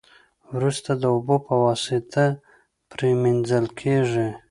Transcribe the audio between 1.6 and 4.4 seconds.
واسطه پری مینځل کیږي.